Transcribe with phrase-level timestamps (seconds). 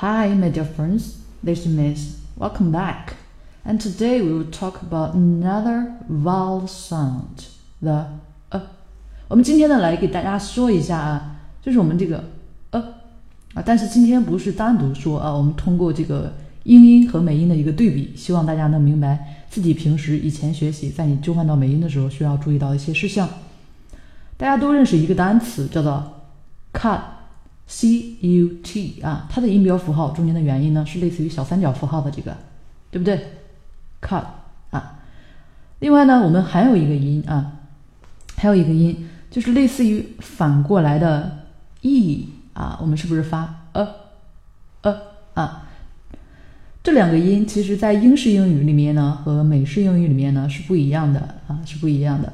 [0.00, 1.16] Hi, my dear friends.
[1.42, 2.20] This is Miss.
[2.36, 3.14] Welcome back.
[3.64, 7.48] And today we will talk about another vowel sound,
[7.82, 8.06] the
[8.52, 8.60] uh.
[9.26, 12.22] 我们今天呢来给大家说一下啊，就是我们这个
[12.70, 12.80] 呃
[13.54, 23.28] 啊，但是今天不是单独说啊，我们通过这个英音和美音的一个对比，希望大家能明白自己平时以前学习，在你纠换到美音的时候需要注意到一些事项。
[24.36, 26.20] 大家都认识一个单词叫做
[27.68, 32.34] c u t 啊，它的音标符号中间的元音呢是类似于小三角符号的这个，
[32.90, 33.20] 对不对
[34.00, 34.24] ？cut
[34.70, 35.00] 啊，
[35.78, 37.60] 另外呢，我们还有一个音啊，
[38.36, 41.44] 还有一个音就是类似于反过来的
[41.82, 43.86] e 啊，我们是不是发呃
[44.80, 45.00] 呃
[45.34, 45.68] 啊？
[46.82, 52.32] 这两个音其实在英式英语里面呢和美式英语里面呢是不一样的啊，是不一样的。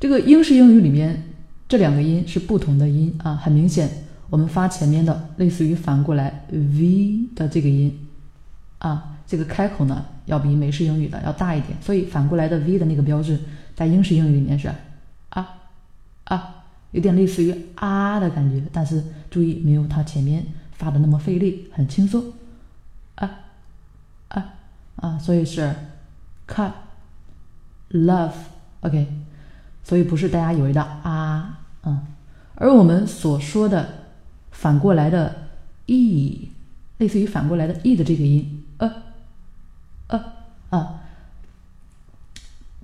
[0.00, 1.24] 这个英式英语里面
[1.68, 3.90] 这两个音是不同的音啊，很明显，
[4.30, 8.06] 我们发前面的类似于反过来 v 的这个音
[8.78, 13.40] 啊，这个开口呢要比美式英语的要大一点，所以反过来的 v 的那个标志
[13.74, 14.70] 在英式英语里面是
[15.30, 15.58] 啊
[16.24, 22.22] 啊，有点类似于啊的感觉，但是注意没有它前面发的那么费力，很轻松
[23.16, 23.28] 啊
[24.28, 24.54] 啊
[24.96, 25.74] 啊，所以是
[26.46, 26.70] cut
[27.90, 29.08] love，OK。
[29.88, 31.15] 所以不是大家以为的啊，
[31.86, 32.00] 嗯，
[32.56, 33.88] 而我们所说的
[34.50, 35.34] 反过来的
[35.86, 36.50] e，
[36.98, 38.92] 类似于反过来的 e 的这个音，呃，
[40.08, 40.24] 呃，
[40.70, 41.00] 啊，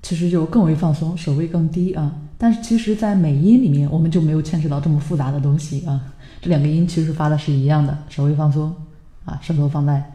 [0.00, 2.14] 其实就更为放松，手位更低啊。
[2.38, 6.00] 但是其实，在美音里面，我们就没有牵扯到这么复杂的东西啊。
[6.40, 8.72] 这两个音其实发的是一样的，手位放松
[9.24, 10.12] 啊，舌头放在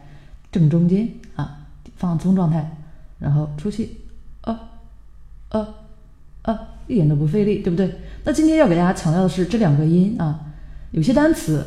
[0.50, 1.66] 正中间啊，
[1.96, 2.74] 放松状态，
[3.18, 3.98] 然后出气，
[4.42, 4.58] 呃，
[5.50, 5.74] 呃。
[6.48, 7.94] 啊，一点都不费力，对不对？
[8.24, 10.40] 那今天要给大家强调的是这两个音啊，
[10.92, 11.62] 有些单词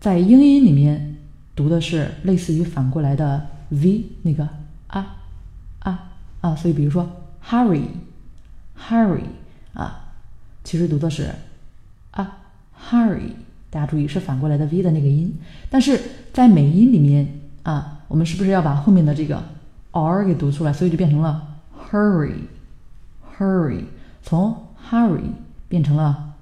[0.00, 1.16] 在英音里面
[1.54, 4.48] 读的是类似于反过来的 v 那个
[4.86, 5.16] 啊
[5.80, 7.06] 啊啊，所以比如说
[7.46, 9.24] hurry，hurry
[9.74, 10.14] 啊，
[10.64, 11.28] 其实读的是
[12.12, 12.38] 啊
[12.88, 13.32] hurry，
[13.68, 15.34] 大家注意是反过来的 v 的那个音，
[15.68, 16.00] 但是
[16.32, 19.44] 在美音里面啊，我们是不是要把后面的这个
[19.90, 20.72] r 给读出来？
[20.72, 21.58] 所以就变成了
[21.90, 23.84] hurry，hurry。
[24.23, 25.31] 从 hurry
[25.67, 26.33] 变成了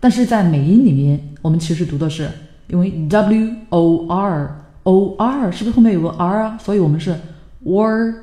[0.00, 2.30] 但是在美音里面，我们其实读的是，
[2.68, 6.56] 因为 w o r o r 是不是后面有个 r 啊？
[6.62, 7.18] 所以我们是
[7.64, 8.14] wor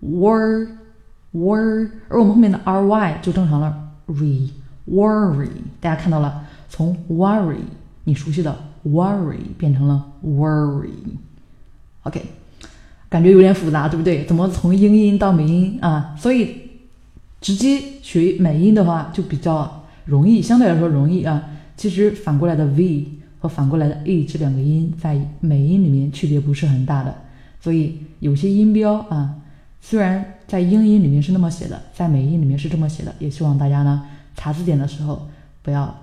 [0.00, 0.68] wor
[1.34, 4.48] wor，而我们后面的 r y 就正常了 re
[4.88, 5.48] worry。
[5.80, 7.56] 大家看到了，从 worry
[8.04, 8.56] 你熟悉的
[8.86, 10.90] worry 变成了 worry。
[12.04, 12.22] OK，
[13.08, 14.24] 感觉有点复杂，对不对？
[14.26, 16.14] 怎么从英音到美音啊？
[16.16, 16.70] 所以
[17.40, 19.80] 直接学美音的话就比较。
[20.04, 21.42] 容易，相对来说容易啊。
[21.76, 23.08] 其实反过来的 v
[23.40, 27.14] 和反过来的 e 这两个音在美音里面区别不是很大的，
[27.60, 29.34] 所以有些音标啊，
[29.80, 34.06] 虽然在英音里面是那么写的，在美音里面是这么写的，也希望大家呢
[34.36, 35.28] 查字典的时候
[35.62, 35.94] 不要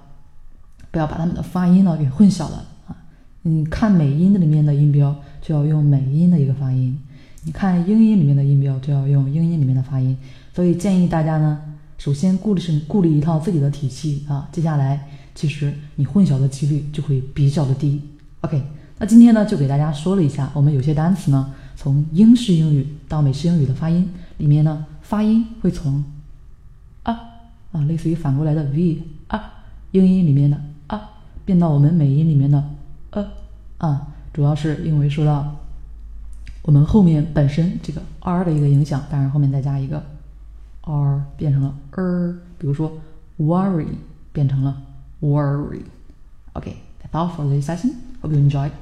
[0.92, 2.96] 不要把它们的发音呢给混淆了啊。
[3.44, 7.00] 你看美音的里面的音标就要用美音的一个发音，
[7.46, 10.18] 你看英音里面的音标就要用英音里面的发音，
[10.54, 11.60] 所以建议大家呢。
[12.02, 14.50] 首先，顾虑是顾虑一套自己的体系啊。
[14.52, 18.02] 接下来，其实你混淆的几率就会比较的低。
[18.40, 18.60] OK，
[18.98, 26.04] 那今天呢，就给大家说了一下，我们有些单词呢，从英式英语到美式英语的发音里面呢，发音会从
[27.04, 27.14] 啊
[27.72, 29.62] 啊，类似于反过来的 v 啊，
[29.92, 31.08] 英音里面的啊，
[31.46, 32.64] 变到我们美音里面的
[33.12, 33.28] 呃
[33.78, 35.56] 啊，主要是因为受到
[36.64, 40.04] 我们后面本身这个 r 的一个影响，当然后面再加一个
[40.91, 42.93] r 变成了 er，比如说
[43.39, 43.97] worry
[44.33, 44.83] 变成了
[45.21, 47.93] worry。Okay, that's all for this session.
[48.23, 48.73] Hope you enjoyed.